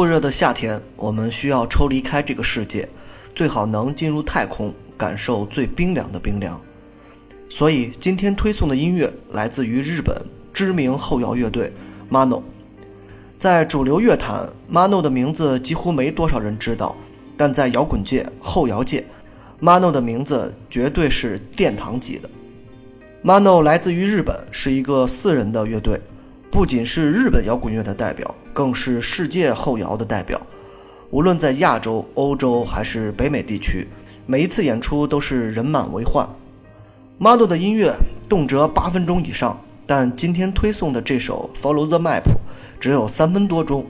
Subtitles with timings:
[0.00, 2.88] 酷热的夏天，我们需要抽离开这个世界，
[3.34, 6.58] 最好能进入太空，感受最冰凉的冰凉。
[7.50, 10.16] 所以今天推送的音乐来自于日本
[10.54, 11.70] 知名后摇乐队
[12.10, 12.40] Mano。
[13.36, 16.96] 在主流乐坛，Mano 的名字几乎没多少人知道，
[17.36, 19.04] 但在摇滚界、后摇界
[19.60, 22.30] ，Mano 的名字绝对是殿堂级的。
[23.22, 26.00] Mano 来自于日本，是一个四人的乐队。
[26.50, 30.40] 不仅是日本摇滚乐的代表，更是世界后摇的代表。
[31.10, 33.86] 无论在亚洲、欧洲还是北美地区，
[34.26, 36.28] 每一次演出都是人满为患。
[37.20, 37.94] Mano 的音乐
[38.28, 42.22] 动辄八分钟以上，但今天推送的这首《Follow the Map》
[42.80, 43.86] 只有三分多钟，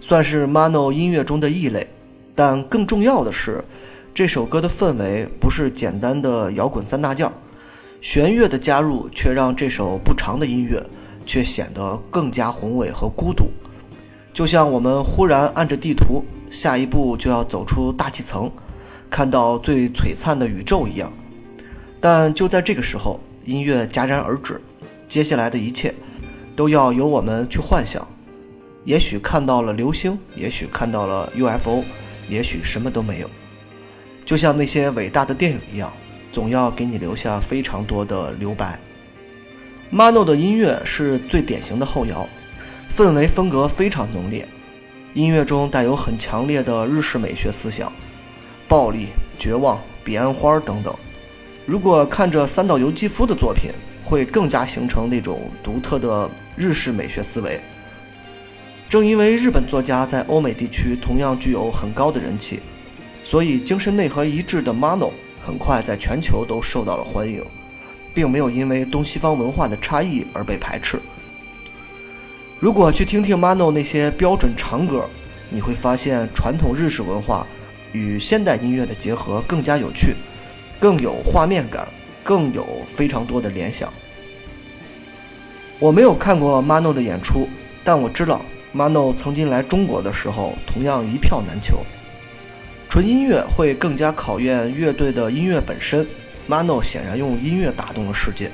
[0.00, 1.88] 算是 Mano 音乐中的异类。
[2.36, 3.64] 但更重要的是，
[4.14, 7.28] 这首歌的氛围不是简单的摇滚三大件，
[8.00, 10.80] 弦乐的加入却让这首不长的音乐。
[11.28, 13.52] 却显得更加宏伟和孤独，
[14.32, 18.50] 就像我们忽然按着地图，下一步就要走出大气层，
[19.10, 21.12] 看到最璀璨的宇宙一样。
[22.00, 24.58] 但就在这个时候，音乐戛然而止，
[25.06, 25.94] 接下来的一切
[26.56, 28.08] 都要由我们去幻想。
[28.84, 31.84] 也许看到了流星，也许看到了 UFO，
[32.26, 33.28] 也许什么都没有。
[34.24, 35.92] 就像那些伟大的电影一样，
[36.32, 38.80] 总要给你留下非常多的留白。
[39.90, 42.28] Mano 的音乐是最典型的后摇，
[42.94, 44.46] 氛围风格非常浓烈，
[45.14, 47.90] 音乐中带有很强烈的日式美学思想，
[48.68, 49.06] 暴力、
[49.38, 50.94] 绝望、彼岸花等等。
[51.64, 53.70] 如果看着三岛由纪夫的作品，
[54.04, 57.58] 会更加形成那种独特的日式美学思维。
[58.90, 62.60] 正因为日本作家在欧美地区同样具有很高的人气，
[63.22, 65.12] 所以精神内核一致的 Mano
[65.46, 67.42] 很快在全球都受到了欢迎。
[68.12, 71.00] 并没有因为东西方文化的差异而被排斥。
[72.60, 75.08] 如果去听听 Mano 那些标准长歌，
[75.48, 77.46] 你会发现传统日式文化
[77.92, 80.14] 与现代音乐的结合更加有趣，
[80.80, 81.86] 更有画面感，
[82.24, 83.92] 更有非常多的联想。
[85.78, 87.48] 我没有看过 Mano 的演出，
[87.84, 88.44] 但我知道
[88.74, 91.78] Mano 曾经来中国的时候同样一票难求。
[92.88, 96.04] 纯音乐会更加考验乐队的音乐本身。
[96.48, 98.50] Mano 显然用音乐打动了世界。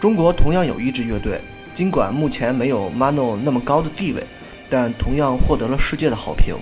[0.00, 1.40] 中国同样有一支乐队，
[1.72, 4.26] 尽管目前没有 Mano 那么高的地位，
[4.68, 6.56] 但同样获得了世界的好评，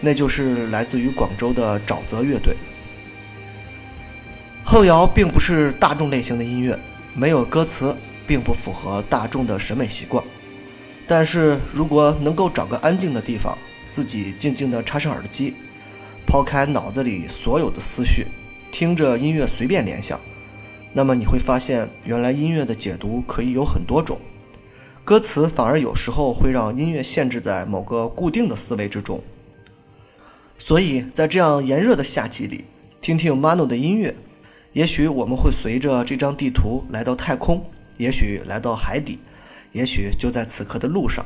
[0.00, 2.56] 那就是来自于广州的沼泽乐队。
[4.64, 6.78] 后摇并不是大众类型的音乐，
[7.12, 7.94] 没有歌词，
[8.26, 10.22] 并不符合大众的审美习惯。
[11.06, 13.58] 但是如果能够找个安静的地方，
[13.88, 15.54] 自己静静地插上耳机，
[16.26, 18.26] 抛开脑子里所有的思绪。
[18.74, 20.20] 听着音乐随便联想，
[20.92, 24.18] 那么你会发现，原来音乐的解读可以有很多种，
[25.04, 29.22] 歌词反而有时候会让音乐限制在某个固定的思维之中。
[30.58, 32.64] 所以在这样炎热的夏季里，
[33.00, 34.12] 听听 Mano 的音乐，
[34.72, 37.64] 也许我们会随着这张地图来到太空，
[37.96, 39.20] 也许来到海底，
[39.70, 41.24] 也许就在此刻的路上，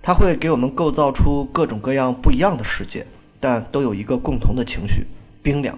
[0.00, 3.04] 它会给我们构造出各种各样不一样的世界，
[3.40, 5.08] 但都有一个共同的情绪：
[5.42, 5.76] 冰凉。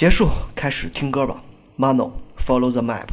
[0.00, 1.42] 结束，开始听歌吧。
[1.76, 3.08] Mano，Follow the Map。